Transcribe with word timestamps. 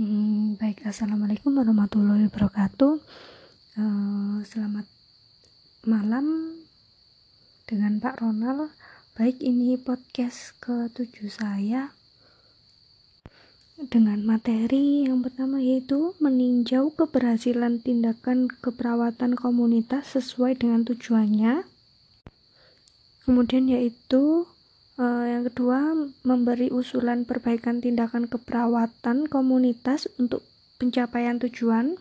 Hmm, 0.00 0.56
baik, 0.56 0.88
assalamualaikum 0.88 1.60
warahmatullahi 1.60 2.32
wabarakatuh. 2.32 3.04
Uh, 3.76 4.40
selamat 4.48 4.88
malam 5.84 6.56
dengan 7.68 8.00
Pak 8.00 8.24
Ronald. 8.24 8.72
Baik, 9.12 9.44
ini 9.44 9.76
podcast 9.76 10.56
ke-7 10.64 11.28
saya 11.28 11.92
dengan 13.92 14.24
materi 14.24 15.04
yang 15.04 15.20
pertama 15.20 15.60
yaitu 15.60 16.16
meninjau 16.16 16.96
keberhasilan 16.96 17.84
tindakan 17.84 18.48
keperawatan 18.48 19.36
komunitas 19.36 20.16
sesuai 20.16 20.64
dengan 20.64 20.88
tujuannya. 20.88 21.68
Kemudian 23.28 23.68
yaitu 23.68 24.48
Uh, 25.00 25.24
yang 25.24 25.48
kedua, 25.48 25.96
memberi 26.28 26.68
usulan 26.68 27.24
perbaikan 27.24 27.80
tindakan 27.80 28.28
keperawatan 28.28 29.32
komunitas 29.32 30.04
untuk 30.20 30.44
pencapaian 30.76 31.40
tujuan. 31.40 31.96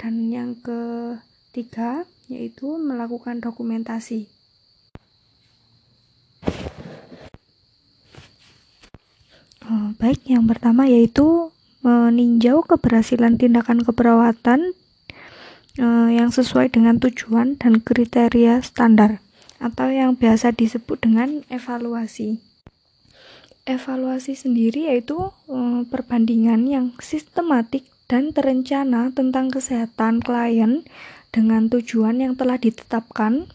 Dan 0.00 0.32
yang 0.32 0.56
ketiga, 0.56 2.08
yaitu 2.32 2.80
melakukan 2.80 3.44
dokumentasi. 3.44 4.24
Uh, 9.68 9.92
baik, 10.00 10.24
yang 10.24 10.48
pertama 10.48 10.88
yaitu 10.88 11.52
meninjau 11.84 12.64
keberhasilan 12.64 13.36
tindakan 13.36 13.84
keperawatan 13.84 14.72
uh, 15.76 16.08
yang 16.08 16.32
sesuai 16.32 16.72
dengan 16.72 16.96
tujuan 17.04 17.60
dan 17.60 17.84
kriteria 17.84 18.64
standar 18.64 19.20
atau 19.58 19.90
yang 19.90 20.14
biasa 20.14 20.54
disebut 20.54 21.02
dengan 21.02 21.42
evaluasi. 21.50 22.38
Evaluasi 23.68 24.32
sendiri 24.32 24.88
yaitu 24.88 25.18
um, 25.50 25.84
perbandingan 25.84 26.64
yang 26.64 26.86
sistematik 27.02 27.84
dan 28.08 28.32
terencana 28.32 29.12
tentang 29.12 29.52
kesehatan 29.52 30.24
klien 30.24 30.88
dengan 31.28 31.68
tujuan 31.68 32.24
yang 32.24 32.34
telah 32.34 32.56
ditetapkan 32.56 33.52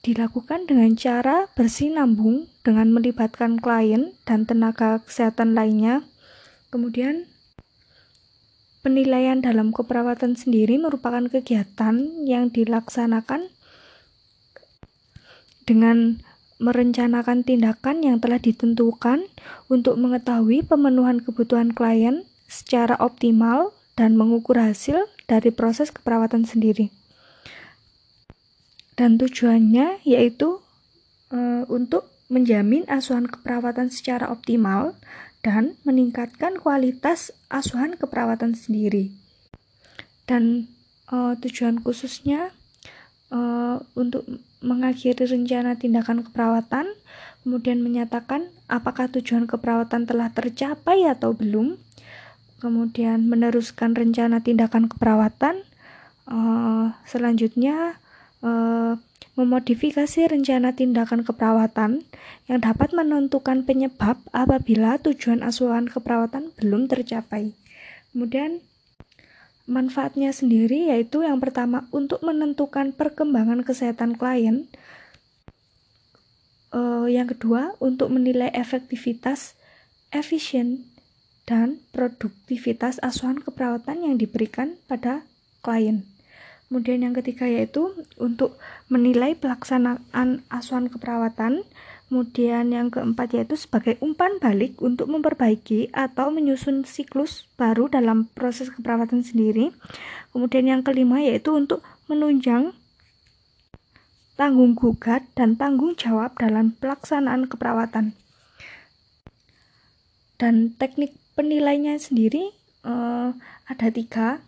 dilakukan 0.00 0.64
dengan 0.64 0.96
cara 0.96 1.50
bersinambung 1.52 2.48
dengan 2.64 2.88
melibatkan 2.88 3.60
klien 3.60 4.16
dan 4.24 4.48
tenaga 4.48 5.04
kesehatan 5.04 5.52
lainnya. 5.52 6.06
Kemudian 6.72 7.28
penilaian 8.80 9.44
dalam 9.44 9.76
keperawatan 9.76 10.40
sendiri 10.40 10.80
merupakan 10.80 11.28
kegiatan 11.28 12.24
yang 12.24 12.48
dilaksanakan 12.48 13.52
dengan 15.70 16.18
merencanakan 16.58 17.46
tindakan 17.46 18.02
yang 18.02 18.18
telah 18.18 18.42
ditentukan 18.42 19.22
untuk 19.70 19.94
mengetahui 19.94 20.66
pemenuhan 20.66 21.22
kebutuhan 21.22 21.70
klien 21.70 22.26
secara 22.50 22.98
optimal 22.98 23.70
dan 23.94 24.18
mengukur 24.18 24.58
hasil 24.58 25.06
dari 25.30 25.54
proses 25.54 25.94
keperawatan 25.94 26.42
sendiri. 26.42 26.90
Dan 28.98 29.16
tujuannya 29.16 30.02
yaitu 30.02 30.58
e, 31.30 31.64
untuk 31.70 32.10
menjamin 32.26 32.84
asuhan 32.90 33.30
keperawatan 33.30 33.88
secara 33.88 34.28
optimal 34.28 34.98
dan 35.40 35.78
meningkatkan 35.86 36.58
kualitas 36.58 37.32
asuhan 37.48 37.96
keperawatan 37.96 38.52
sendiri. 38.52 39.14
Dan 40.28 40.68
e, 41.08 41.16
tujuan 41.40 41.80
khususnya 41.80 42.52
e, 43.32 43.40
untuk 43.96 44.28
mengakhiri 44.60 45.24
rencana 45.24 45.76
tindakan 45.76 46.24
keperawatan, 46.24 46.92
kemudian 47.44 47.80
menyatakan 47.80 48.52
apakah 48.68 49.08
tujuan 49.08 49.48
keperawatan 49.48 50.04
telah 50.04 50.28
tercapai 50.32 51.08
atau 51.08 51.32
belum, 51.32 51.80
kemudian 52.60 53.24
meneruskan 53.24 53.96
rencana 53.96 54.44
tindakan 54.44 54.86
keperawatan, 54.92 55.64
uh, 56.28 56.92
selanjutnya 57.08 57.96
uh, 58.44 59.00
memodifikasi 59.40 60.28
rencana 60.28 60.76
tindakan 60.76 61.24
keperawatan 61.24 62.04
yang 62.44 62.58
dapat 62.60 62.92
menentukan 62.92 63.64
penyebab 63.64 64.20
apabila 64.36 65.00
tujuan 65.00 65.40
asuhan 65.40 65.88
keperawatan 65.88 66.52
belum 66.60 66.92
tercapai. 66.92 67.56
Kemudian 68.12 68.60
manfaatnya 69.70 70.34
sendiri 70.34 70.90
yaitu 70.90 71.22
yang 71.22 71.38
pertama 71.38 71.86
untuk 71.94 72.20
menentukan 72.26 72.90
perkembangan 72.90 73.62
kesehatan 73.62 74.18
klien. 74.18 74.66
Uh, 76.74 77.06
yang 77.06 77.30
kedua 77.30 77.74
untuk 77.78 78.10
menilai 78.10 78.50
efektivitas 78.50 79.54
efisien 80.10 80.90
dan 81.46 81.82
produktivitas 81.94 82.98
asuhan 83.02 83.42
keperawatan 83.42 84.06
yang 84.06 84.14
diberikan 84.18 84.78
pada 84.90 85.26
klien. 85.62 86.06
Kemudian 86.70 87.02
yang 87.02 87.14
ketiga 87.18 87.50
yaitu 87.50 87.90
untuk 88.14 88.54
menilai 88.86 89.34
pelaksanaan 89.34 90.46
asuhan 90.46 90.86
keperawatan 90.86 91.66
Kemudian 92.10 92.74
yang 92.74 92.90
keempat 92.90 93.38
yaitu 93.38 93.54
sebagai 93.54 93.94
umpan 94.02 94.42
balik 94.42 94.82
untuk 94.82 95.06
memperbaiki 95.06 95.94
atau 95.94 96.34
menyusun 96.34 96.82
siklus 96.82 97.46
baru 97.54 97.86
dalam 97.86 98.26
proses 98.34 98.66
keperawatan 98.66 99.22
sendiri. 99.22 99.70
Kemudian 100.34 100.66
yang 100.66 100.82
kelima 100.82 101.22
yaitu 101.22 101.54
untuk 101.54 101.86
menunjang 102.10 102.74
tanggung 104.34 104.74
gugat 104.74 105.22
dan 105.38 105.54
tanggung 105.54 105.94
jawab 105.94 106.34
dalam 106.34 106.74
pelaksanaan 106.82 107.46
keperawatan. 107.46 108.18
Dan 110.34 110.74
teknik 110.82 111.14
penilainya 111.38 111.94
sendiri 111.94 112.50
eh, 112.90 113.30
ada 113.70 113.86
tiga, 113.94 114.42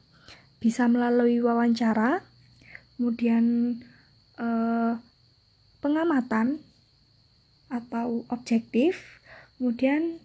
bisa 0.58 0.90
melalui 0.90 1.38
wawancara, 1.38 2.26
kemudian 2.98 3.78
eh, 4.42 4.98
pengamatan 5.78 6.58
atau 7.72 8.28
objektif, 8.28 9.24
kemudian 9.56 10.20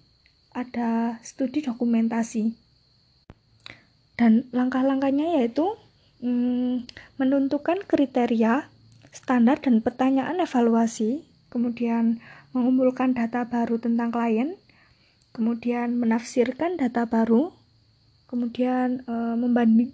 ada 0.52 1.16
studi 1.24 1.64
dokumentasi. 1.64 2.52
Dan 4.20 4.52
langkah-langkahnya 4.52 5.40
yaitu 5.40 5.80
hmm, 6.20 6.84
menentukan 7.16 7.80
kriteria, 7.88 8.68
standar 9.16 9.64
dan 9.64 9.80
pertanyaan 9.80 10.44
evaluasi, 10.44 11.24
kemudian 11.48 12.20
mengumpulkan 12.52 13.16
data 13.16 13.48
baru 13.48 13.80
tentang 13.80 14.12
klien, 14.12 14.60
kemudian 15.32 15.96
menafsirkan 15.96 16.76
data 16.76 17.06
baru, 17.06 17.54
kemudian 18.26 19.06
e, 19.06 19.16
membanding 19.38 19.94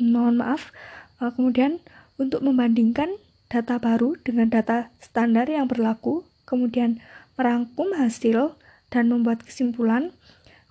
mohon 0.00 0.40
maaf, 0.40 0.72
e, 1.20 1.28
kemudian 1.36 1.84
untuk 2.16 2.40
membandingkan 2.40 3.12
data 3.52 3.76
baru 3.76 4.16
dengan 4.20 4.48
data 4.48 4.92
standar 5.00 5.48
yang 5.48 5.68
berlaku 5.68 6.24
kemudian 6.48 7.04
merangkum 7.36 7.92
hasil 7.92 8.56
dan 8.88 9.12
membuat 9.12 9.44
kesimpulan, 9.44 10.16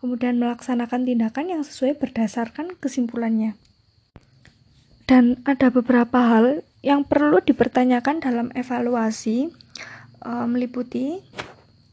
kemudian 0.01 0.41
melaksanakan 0.41 1.05
tindakan 1.05 1.53
yang 1.53 1.61
sesuai 1.61 2.01
berdasarkan 2.01 2.73
kesimpulannya. 2.81 3.53
Dan 5.05 5.39
ada 5.45 5.69
beberapa 5.69 6.19
hal 6.19 6.65
yang 6.81 7.05
perlu 7.05 7.39
dipertanyakan 7.39 8.19
dalam 8.19 8.51
evaluasi 8.57 9.53
e, 10.19 10.31
meliputi 10.49 11.23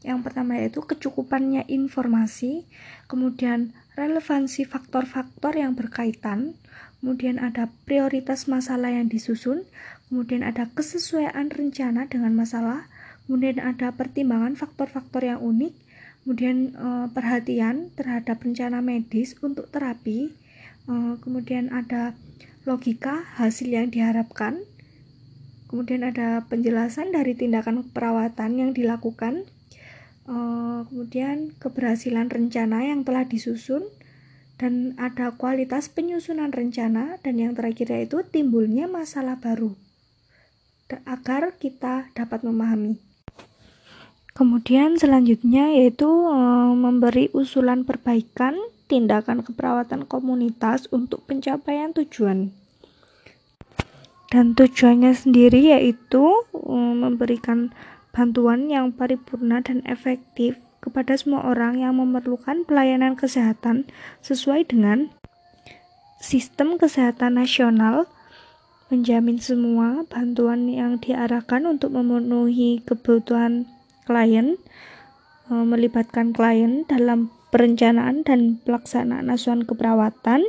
yang 0.05 0.21
pertama 0.21 0.59
yaitu 0.59 0.85
kecukupannya 0.85 1.65
informasi, 1.65 2.69
kemudian 3.09 3.73
relevansi 3.97 4.67
faktor-faktor 4.67 5.57
yang 5.57 5.73
berkaitan, 5.73 6.53
kemudian 7.01 7.41
ada 7.41 7.73
prioritas 7.89 8.45
masalah 8.45 8.93
yang 8.93 9.09
disusun, 9.09 9.65
kemudian 10.11 10.45
ada 10.45 10.69
kesesuaian 10.77 11.49
rencana 11.49 12.05
dengan 12.05 12.37
masalah, 12.37 12.85
kemudian 13.25 13.57
ada 13.57 13.93
pertimbangan 13.93 14.53
faktor-faktor 14.53 15.25
yang 15.25 15.41
unik, 15.41 15.73
kemudian 16.25 16.73
e, 16.73 16.89
perhatian 17.13 17.89
terhadap 17.97 18.41
rencana 18.41 18.81
medis 18.85 19.33
untuk 19.41 19.69
terapi, 19.69 20.33
e, 20.85 20.93
kemudian 21.21 21.73
ada 21.73 22.13
logika 22.65 23.25
hasil 23.37 23.69
yang 23.69 23.89
diharapkan, 23.89 24.61
kemudian 25.69 26.05
ada 26.05 26.45
penjelasan 26.45 27.13
dari 27.13 27.33
tindakan 27.33 27.85
perawatan 27.89 28.57
yang 28.61 28.71
dilakukan, 28.73 29.45
e, 30.29 30.37
kemudian 30.89 31.53
keberhasilan 31.57 32.29
rencana 32.29 32.85
yang 32.85 33.01
telah 33.01 33.25
disusun, 33.25 33.85
dan 34.55 34.95
ada 34.95 35.35
kualitas 35.35 35.91
penyusunan 35.91 36.53
rencana, 36.53 37.17
dan 37.25 37.41
yang 37.41 37.57
terakhir 37.57 37.91
yaitu 37.91 38.21
timbulnya 38.25 38.85
masalah 38.85 39.35
baru 39.41 39.73
agar 41.05 41.57
kita 41.57 42.13
dapat 42.13 42.45
memahami. 42.45 43.04
Kemudian 44.35 44.99
selanjutnya 44.99 45.71
yaitu 45.71 46.11
e, 46.27 46.35
memberi 46.75 47.31
usulan 47.31 47.87
perbaikan 47.87 48.59
tindakan 48.91 49.47
keperawatan 49.47 50.03
komunitas 50.03 50.91
untuk 50.91 51.23
pencapaian 51.23 51.95
tujuan. 51.95 52.51
Dan 54.27 54.51
tujuannya 54.51 55.15
sendiri 55.15 55.71
yaitu 55.71 56.43
e, 56.51 56.75
memberikan 56.75 57.71
bantuan 58.11 58.67
yang 58.67 58.91
paripurna 58.91 59.63
dan 59.63 59.79
efektif 59.87 60.59
kepada 60.83 61.15
semua 61.15 61.47
orang 61.47 61.79
yang 61.79 61.95
memerlukan 61.95 62.67
pelayanan 62.67 63.15
kesehatan 63.15 63.87
sesuai 64.19 64.67
dengan 64.67 65.15
sistem 66.19 66.75
kesehatan 66.75 67.39
nasional 67.39 68.03
menjamin 68.91 69.39
semua 69.39 70.03
bantuan 70.11 70.67
yang 70.67 70.99
diarahkan 70.99 71.63
untuk 71.63 71.95
memenuhi 71.95 72.83
kebutuhan 72.83 73.71
klien 74.05 74.55
eh, 75.51 75.65
melibatkan 75.65 76.31
klien 76.31 76.85
dalam 76.85 77.33
perencanaan 77.49 78.21
dan 78.21 78.61
pelaksanaan 78.63 79.27
asuhan 79.33 79.65
keperawatan 79.65 80.45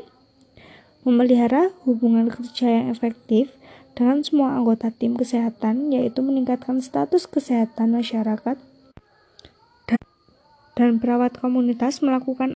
memelihara 1.03 1.73
hubungan 1.89 2.29
kerja 2.29 2.83
yang 2.83 2.87
efektif 2.93 3.51
dengan 3.97 4.21
semua 4.21 4.53
anggota 4.55 4.93
tim 4.93 5.17
kesehatan 5.17 5.89
yaitu 5.89 6.21
meningkatkan 6.21 6.85
status 6.85 7.25
kesehatan 7.25 7.97
masyarakat 7.97 8.61
dan 10.77 11.01
perawat 11.01 11.41
komunitas 11.41 12.05
melakukan 12.05 12.53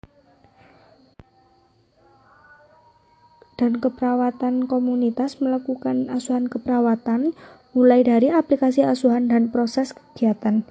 dan 3.57 3.77
keperawatan 3.81 4.69
komunitas 4.69 5.41
melakukan 5.41 6.09
asuhan 6.13 6.49
keperawatan 6.49 7.33
mulai 7.77 8.01
dari 8.01 8.33
aplikasi 8.33 8.85
asuhan 8.85 9.29
dan 9.29 9.53
proses 9.53 9.93
kegiatan. 9.93 10.65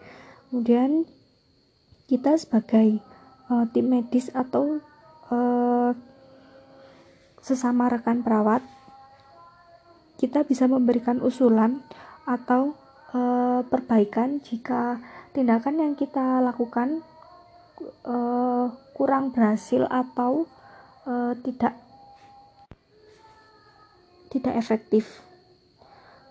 Kemudian 0.49 1.05
kita 2.09 2.33
sebagai 2.41 2.97
uh, 3.53 3.69
tim 3.69 3.85
medis 3.85 4.33
atau 4.33 4.81
uh, 5.29 5.93
sesama 7.39 7.85
rekan 7.89 8.25
perawat 8.25 8.65
kita 10.19 10.43
bisa 10.43 10.67
memberikan 10.67 11.23
usulan 11.23 11.79
atau 12.27 12.75
uh, 13.15 13.63
perbaikan 13.63 14.43
jika 14.43 14.99
tindakan 15.31 15.79
yang 15.79 15.93
kita 15.95 16.43
lakukan 16.43 16.99
uh, 18.03 18.67
kurang 18.91 19.31
berhasil 19.31 19.87
atau 19.87 20.43
uh, 21.07 21.31
tidak 21.39 21.79
tidak 24.29 24.53
efektif. 24.59 25.23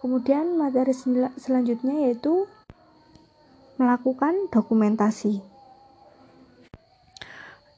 Kemudian 0.05 0.55
materi 0.61 0.93
selanjutnya 1.41 2.06
yaitu 2.06 2.47
melakukan 3.78 4.50
dokumentasi. 4.50 5.40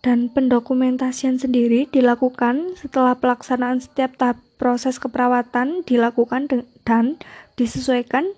Dan 0.00 0.32
pendokumentasian 0.32 1.36
sendiri 1.36 1.84
dilakukan 1.84 2.72
setelah 2.80 3.20
pelaksanaan 3.20 3.84
setiap 3.84 4.16
tahap 4.16 4.40
proses 4.56 4.96
keperawatan 4.96 5.84
dilakukan 5.84 6.48
dan 6.88 7.20
disesuaikan 7.60 8.32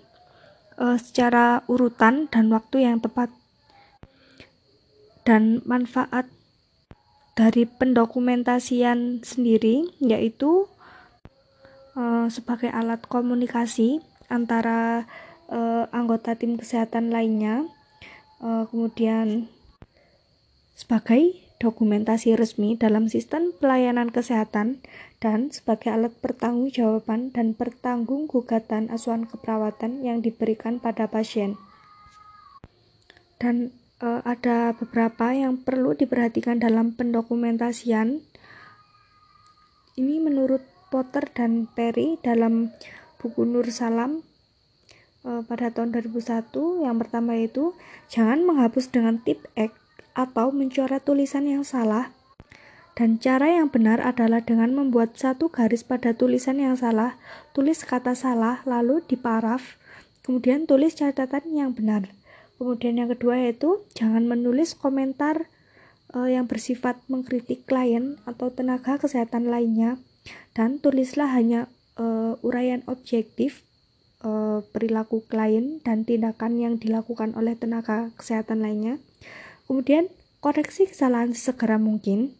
uh, 0.75 0.99
secara 0.99 1.63
urutan 1.71 2.27
dan 2.27 2.51
waktu 2.51 2.83
yang 2.83 2.99
tepat. 2.99 3.31
Dan 5.23 5.63
manfaat 5.63 6.27
dari 7.39 7.63
pendokumentasian 7.63 9.23
sendiri 9.23 9.87
yaitu 10.03 10.67
uh, 11.95 12.27
sebagai 12.27 12.69
alat 12.75 13.01
komunikasi 13.07 14.03
antara 14.27 15.07
uh, 15.49 15.89
anggota 15.95 16.35
tim 16.37 16.55
kesehatan 16.59 17.09
lainnya, 17.11 17.67
uh, 18.43 18.67
kemudian 18.69 19.49
sebagai 20.73 21.43
dokumentasi 21.63 22.35
resmi 22.35 22.75
dalam 22.75 23.07
sistem 23.07 23.55
pelayanan 23.55 24.11
kesehatan 24.11 24.83
dan 25.23 25.47
sebagai 25.47 25.95
alat 25.95 26.11
pertanggungjawaban 26.19 27.31
dan 27.31 27.55
pertanggunggughatan 27.55 28.91
asuhan 28.91 29.23
keperawatan 29.23 30.03
yang 30.03 30.19
diberikan 30.19 30.83
pada 30.83 31.07
pasien. 31.07 31.55
Dan 33.39 33.71
e, 34.03 34.19
ada 34.27 34.75
beberapa 34.75 35.31
yang 35.31 35.63
perlu 35.63 35.95
diperhatikan 35.95 36.59
dalam 36.59 36.91
pendokumentasian. 36.91 38.19
Ini 39.95 40.15
menurut 40.19 40.67
Potter 40.91 41.31
dan 41.31 41.71
Perry 41.71 42.19
dalam 42.19 42.75
buku 43.23 43.47
Nur 43.47 43.71
Salam 43.71 44.32
pada 45.23 45.71
tahun 45.71 45.95
2001 45.95 46.51
yang 46.83 46.95
pertama 46.99 47.39
itu 47.39 47.71
jangan 48.11 48.43
menghapus 48.43 48.91
dengan 48.91 49.23
tip 49.23 49.39
X 49.55 49.71
atau 50.13 50.51
mencoret 50.51 50.99
tulisan 51.01 51.47
yang 51.47 51.63
salah 51.63 52.11
dan 52.93 53.17
cara 53.17 53.49
yang 53.49 53.73
benar 53.73 53.97
adalah 54.05 54.45
dengan 54.45 54.69
membuat 54.77 55.17
satu 55.17 55.49
garis 55.49 55.81
pada 55.81 56.13
tulisan 56.13 56.61
yang 56.61 56.77
salah, 56.77 57.17
tulis 57.49 57.81
kata 57.81 58.13
salah, 58.13 58.61
lalu 58.69 59.01
di 59.09 59.17
paraf, 59.17 59.81
kemudian 60.21 60.69
tulis 60.69 60.93
catatan 60.93 61.41
yang 61.49 61.73
benar. 61.73 62.13
Kemudian 62.61 63.01
yang 63.01 63.09
kedua 63.09 63.41
yaitu 63.41 63.81
jangan 63.97 64.29
menulis 64.29 64.77
komentar 64.77 65.49
uh, 66.13 66.29
yang 66.29 66.45
bersifat 66.45 67.01
mengkritik 67.09 67.65
klien 67.65 68.21
atau 68.29 68.53
tenaga 68.53 69.01
kesehatan 69.01 69.49
lainnya 69.49 69.97
dan 70.53 70.77
tulislah 70.77 71.33
hanya 71.33 71.65
uh, 71.97 72.37
uraian 72.45 72.85
objektif 72.85 73.65
uh, 74.23 74.65
perilaku 74.71 75.21
klien 75.27 75.83
dan 75.83 76.07
tindakan 76.07 76.57
yang 76.57 76.75
dilakukan 76.79 77.37
oleh 77.37 77.53
tenaga 77.53 78.09
kesehatan 78.17 78.63
lainnya. 78.63 78.97
Kemudian 79.69 80.09
koreksi 80.39 80.89
kesalahan 80.89 81.35
segera 81.37 81.77
mungkin. 81.77 82.35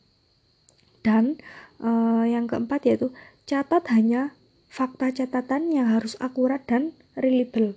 Dan 1.03 1.38
uh, 1.83 2.24
yang 2.24 2.47
keempat 2.47 2.88
yaitu 2.88 3.12
catat 3.44 3.83
hanya 3.91 4.31
fakta 4.71 5.12
catatan 5.12 5.69
yang 5.69 5.91
harus 5.91 6.15
akurat 6.24 6.63
dan 6.63 6.95
reliable. 7.13 7.75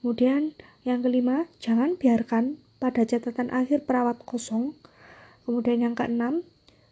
Kemudian 0.00 0.56
yang 0.80 1.04
kelima, 1.04 1.44
jangan 1.60 2.00
biarkan 2.00 2.56
pada 2.80 3.04
catatan 3.04 3.52
akhir 3.52 3.84
perawat 3.84 4.24
kosong. 4.24 4.72
Kemudian 5.44 5.84
yang 5.84 5.92
keenam, 5.92 6.40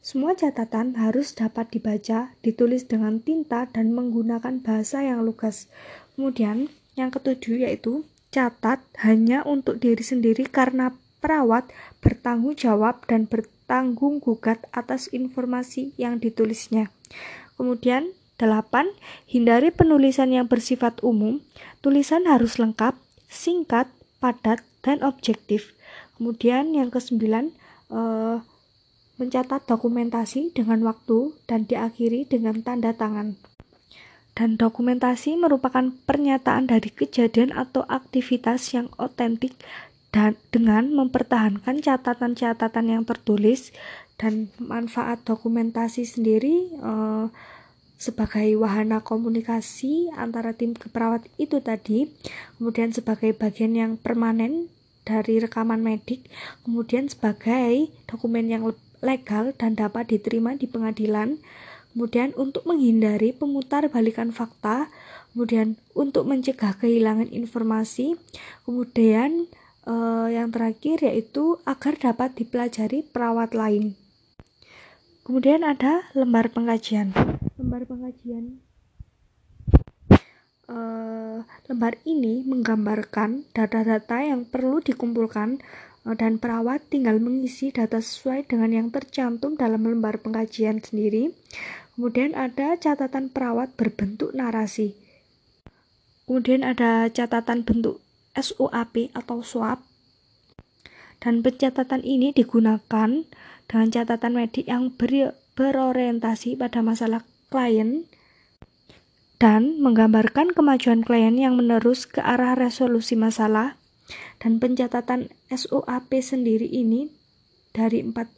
semua 0.04 0.36
catatan 0.36 0.94
harus 1.00 1.32
dapat 1.32 1.72
dibaca, 1.72 2.36
ditulis 2.44 2.84
dengan 2.84 3.24
tinta, 3.24 3.64
dan 3.72 3.96
menggunakan 3.96 4.60
bahasa 4.60 5.00
yang 5.00 5.24
lugas. 5.24 5.72
Kemudian, 6.18 6.66
yang 6.98 7.14
ketujuh 7.14 7.62
yaitu 7.62 8.02
catat 8.34 8.82
hanya 8.98 9.46
untuk 9.46 9.78
diri 9.78 10.02
sendiri 10.02 10.50
karena 10.50 10.90
perawat 11.22 11.70
bertanggung 12.02 12.58
jawab 12.58 13.06
dan 13.06 13.30
bertanggung 13.30 14.18
gugat 14.18 14.66
atas 14.74 15.06
informasi 15.14 15.94
yang 15.94 16.18
ditulisnya. 16.18 16.90
Kemudian, 17.54 18.10
delapan, 18.34 18.90
hindari 19.30 19.70
penulisan 19.70 20.34
yang 20.34 20.50
bersifat 20.50 20.98
umum. 21.06 21.38
Tulisan 21.86 22.26
harus 22.26 22.58
lengkap, 22.58 22.98
singkat, 23.30 23.86
padat, 24.18 24.66
dan 24.82 25.06
objektif. 25.06 25.78
Kemudian 26.18 26.74
yang 26.74 26.90
kesembilan, 26.90 27.54
eh, 27.94 28.42
mencatat 29.18 29.66
dokumentasi 29.66 30.54
dengan 30.54 30.82
waktu 30.86 31.34
dan 31.50 31.66
diakhiri 31.66 32.26
dengan 32.26 32.62
tanda 32.62 32.94
tangan. 32.94 33.38
Dan 34.38 34.54
dokumentasi 34.54 35.34
merupakan 35.34 35.90
pernyataan 36.06 36.70
dari 36.70 36.94
kejadian 36.94 37.50
atau 37.50 37.82
aktivitas 37.90 38.70
yang 38.70 38.86
otentik 38.94 39.58
dan 40.14 40.38
dengan 40.54 40.94
mempertahankan 40.94 41.82
catatan-catatan 41.82 42.86
yang 42.86 43.02
tertulis 43.02 43.74
dan 44.14 44.46
manfaat 44.62 45.26
dokumentasi 45.26 46.06
sendiri 46.06 46.70
eh, 46.70 47.26
sebagai 47.98 48.46
wahana 48.62 49.02
komunikasi 49.02 50.14
antara 50.14 50.54
tim 50.54 50.70
keperawat 50.70 51.26
itu 51.34 51.58
tadi, 51.58 52.06
kemudian 52.56 52.94
sebagai 52.94 53.34
bagian 53.34 53.74
yang 53.74 53.92
permanen 53.98 54.70
dari 55.02 55.42
rekaman 55.42 55.82
medik, 55.82 56.30
kemudian 56.62 57.10
sebagai 57.10 57.90
dokumen 58.06 58.46
yang 58.46 58.62
legal 59.02 59.50
dan 59.58 59.74
dapat 59.74 60.14
diterima 60.14 60.54
di 60.54 60.70
pengadilan. 60.70 61.42
Kemudian 61.98 62.30
untuk 62.38 62.62
menghindari 62.62 63.34
pemutar 63.34 63.90
balikan 63.90 64.30
fakta, 64.30 64.86
kemudian 65.34 65.74
untuk 65.98 66.30
mencegah 66.30 66.78
kehilangan 66.78 67.26
informasi, 67.26 68.14
kemudian 68.62 69.50
eh, 69.82 70.28
yang 70.30 70.54
terakhir 70.54 71.02
yaitu 71.02 71.58
agar 71.66 71.98
dapat 71.98 72.38
dipelajari 72.38 73.02
perawat 73.02 73.50
lain. 73.50 73.98
Kemudian 75.26 75.66
ada 75.66 76.06
lembar 76.14 76.54
pengkajian. 76.54 77.10
Lembar 77.58 77.82
pengkajian 77.82 78.62
uh, 80.70 81.42
lembar 81.66 81.98
ini 82.06 82.46
menggambarkan 82.46 83.42
data-data 83.50 84.22
yang 84.22 84.46
perlu 84.46 84.78
dikumpulkan 84.78 85.58
Eh, 86.08 86.16
dan 86.16 86.40
perawat 86.40 86.88
tinggal 86.88 87.20
mengisi 87.20 87.68
data 87.68 88.00
sesuai 88.00 88.48
dengan 88.48 88.72
yang 88.72 88.88
tercantum 88.88 89.60
dalam 89.60 89.84
lembar 89.84 90.24
pengkajian 90.24 90.80
sendiri. 90.80 91.36
Kemudian 91.98 92.38
ada 92.38 92.78
catatan 92.78 93.26
perawat 93.26 93.74
berbentuk 93.74 94.30
narasi. 94.30 94.94
Kemudian 96.30 96.62
ada 96.62 97.10
catatan 97.10 97.66
bentuk 97.66 97.98
SUAP 98.38 99.10
atau 99.18 99.42
SWAP. 99.42 99.82
Dan 101.18 101.42
pencatatan 101.42 102.06
ini 102.06 102.30
digunakan 102.30 103.26
dengan 103.66 103.88
catatan 103.90 104.38
medik 104.38 104.70
yang 104.70 104.94
ber 104.94 105.34
berorientasi 105.58 106.54
pada 106.54 106.86
masalah 106.86 107.26
klien 107.50 108.06
dan 109.42 109.82
menggambarkan 109.82 110.54
kemajuan 110.54 111.02
klien 111.02 111.34
yang 111.34 111.58
menerus 111.58 112.06
ke 112.06 112.22
arah 112.22 112.54
resolusi 112.54 113.18
masalah 113.18 113.74
Dan 114.38 114.62
pencatatan 114.62 115.34
SOAP 115.50 116.14
sendiri 116.22 116.64
ini 116.64 117.10
dari 117.74 118.06
empat 118.06 118.30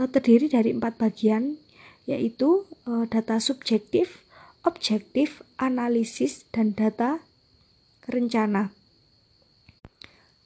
uh, 0.00 0.08
terdiri 0.08 0.48
dari 0.48 0.72
empat 0.74 0.98
bagian 0.98 1.61
yaitu 2.06 2.66
uh, 2.88 3.06
data 3.06 3.38
subjektif, 3.38 4.26
objektif, 4.66 5.42
analisis, 5.58 6.46
dan 6.50 6.74
data 6.74 7.22
rencana. 8.10 8.74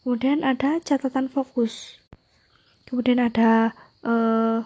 Kemudian 0.05 0.47
ada 0.47 0.79
catatan 0.85 1.27
fokus. 1.27 1.99
Kemudian 2.87 3.19
ada 3.19 3.75
uh, 4.07 4.63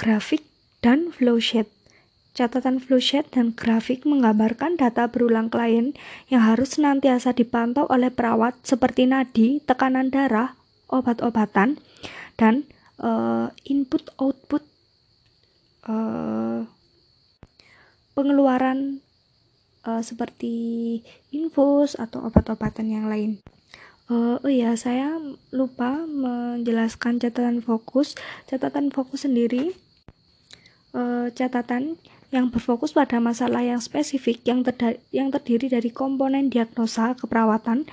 grafik 0.00 0.40
dan 0.80 1.12
flowsheet. 1.12 1.68
Catatan 2.32 2.80
flowsheet 2.80 3.28
dan 3.34 3.52
grafik 3.52 4.08
menggambarkan 4.08 4.80
data 4.80 5.10
berulang 5.12 5.52
klien 5.52 5.92
yang 6.32 6.46
harus 6.46 6.80
senantiasa 6.80 7.36
dipantau 7.36 7.84
oleh 7.90 8.08
perawat 8.08 8.56
seperti 8.64 9.04
nadi, 9.04 9.60
tekanan 9.60 10.08
darah, 10.08 10.56
obat-obatan, 10.88 11.76
dan 12.40 12.64
uh, 13.02 13.52
input-output 13.68 14.69
uh, 15.86 16.66
pengeluaran 18.12 19.00
uh, 19.86 20.02
seperti 20.04 21.00
infus 21.32 21.96
atau 21.96 22.26
obat-obatan 22.26 22.86
yang 22.90 23.06
lain. 23.08 23.40
Uh, 24.10 24.42
oh 24.42 24.50
iya, 24.50 24.74
saya 24.74 25.22
lupa 25.54 26.02
menjelaskan 26.02 27.22
catatan 27.22 27.62
fokus. 27.62 28.18
Catatan 28.50 28.90
fokus 28.90 29.22
sendiri, 29.22 29.70
uh, 30.98 31.30
catatan 31.30 31.94
yang 32.30 32.50
berfokus 32.50 32.94
pada 32.94 33.18
masalah 33.18 33.62
yang 33.62 33.82
spesifik 33.82 34.42
yang, 34.46 34.62
yang 35.10 35.34
terdiri 35.34 35.66
dari 35.66 35.90
komponen 35.90 36.50
diagnosa 36.50 37.14
keperawatan, 37.18 37.86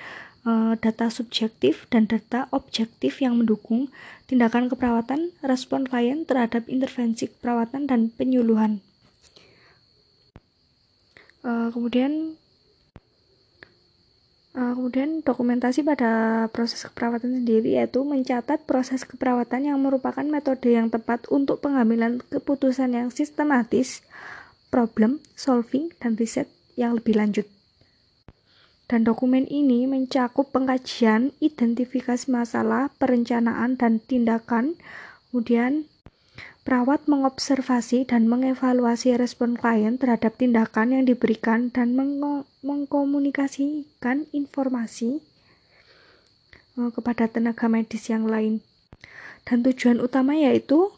data 0.80 1.12
subjektif 1.12 1.89
dan 1.92 2.08
data 2.08 2.48
objektif 2.56 3.20
yang 3.20 3.39
mendukung 3.39 3.92
tindakan 4.32 4.72
keperawatan, 4.72 5.36
respon 5.44 5.84
klien 5.84 6.24
terhadap 6.24 6.68
intervensi 6.72 7.27
keperawatan 7.27 7.88
dan 7.88 8.12
penyuluhan. 8.16 8.80
Uh, 11.44 11.72
kemudian 11.72 12.36
Uh, 14.58 14.74
kemudian 14.74 15.22
dokumentasi 15.22 15.86
pada 15.86 16.50
proses 16.50 16.82
keperawatan 16.82 17.30
sendiri 17.30 17.77
yaitu 17.77 18.01
mencatat 18.01 18.66
proses 18.66 19.06
keperawatan 19.06 19.70
yang 19.70 19.77
merupakan 19.77 20.25
metode 20.25 20.74
yang 20.74 20.89
tepat 20.89 21.30
untuk 21.30 21.62
pengambilan 21.62 22.25
keputusan 22.34 22.89
yang 22.98 23.13
sistematis, 23.13 24.01
problem 24.74 25.22
solving, 25.38 25.94
dan 26.01 26.18
riset 26.18 26.50
yang 26.74 26.98
lebih 26.98 27.22
lanjut. 27.22 27.46
Dan 28.88 29.03
dokumen 29.03 29.44
ini 29.51 29.84
mencakup 29.84 30.56
pengkajian, 30.56 31.36
identifikasi 31.44 32.32
masalah, 32.32 32.88
perencanaan, 32.96 33.75
dan 33.75 34.00
tindakan, 34.00 34.79
kemudian 35.29 35.91
Perawat 36.67 37.08
mengobservasi 37.08 38.12
dan 38.12 38.27
mengevaluasi 38.27 39.15
respon 39.15 39.56
klien 39.56 39.96
terhadap 39.96 40.36
tindakan 40.36 41.00
yang 41.00 41.08
diberikan 41.08 41.72
dan 41.72 41.96
meng 41.96 42.20
mengkomunikasikan 42.60 44.27
informasi 44.36 45.24
uh, 46.75 46.91
kepada 46.91 47.32
tenaga 47.32 47.72
medis 47.72 48.12
yang 48.12 48.27
lain. 48.27 48.60
Dan 49.48 49.63
tujuan 49.63 50.03
utama 50.03 50.36
yaitu 50.36 50.91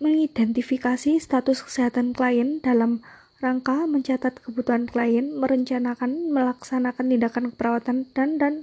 mengidentifikasi 0.00 1.20
status 1.20 1.60
kesehatan 1.60 2.16
klien 2.16 2.64
dalam 2.64 3.04
rangka 3.44 3.84
mencatat 3.84 4.40
kebutuhan 4.40 4.88
klien, 4.88 5.36
merencanakan, 5.36 6.32
melaksanakan 6.32 7.12
tindakan 7.12 7.52
keperawatan 7.52 8.08
dan 8.16 8.40
dan 8.40 8.54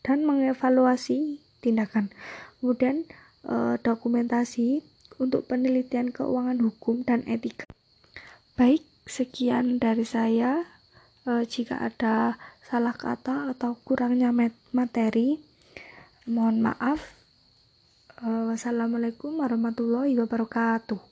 dan 0.00 0.24
mengevaluasi 0.24 1.44
tindakan. 1.60 2.08
Kemudian 2.56 3.04
uh, 3.44 3.76
dokumentasi 3.84 4.80
untuk 5.20 5.44
penelitian 5.44 6.08
keuangan 6.08 6.56
hukum 6.64 7.04
dan 7.04 7.20
etika. 7.28 7.68
Baik, 8.56 8.80
sekian 9.04 9.76
dari 9.76 10.08
saya. 10.08 10.64
Uh, 11.28 11.44
jika 11.44 11.76
ada 11.76 12.40
salah 12.64 12.96
kata 12.96 13.52
atau 13.52 13.76
kurangnya 13.84 14.32
materi, 14.72 15.36
mohon 16.24 16.64
maaf. 16.64 17.12
Uh, 18.24 18.48
wassalamualaikum 18.48 19.36
warahmatullahi 19.36 20.16
wabarakatuh. 20.16 21.09